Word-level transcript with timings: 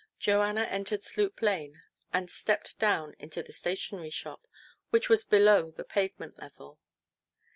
Joanna 0.17 0.63
entered 0.63 1.03
Sloop 1.03 1.43
Lane 1.43 1.83
and 2.11 2.27
stepped 2.27 2.79
down 2.79 3.13
into 3.19 3.43
the 3.43 3.53
stationery 3.53 4.09
shop, 4.09 4.47
which 4.89 5.09
was 5.09 5.23
below 5.23 5.69
the 5.69 5.83
pavement 5.83 6.39
level. 6.39 6.79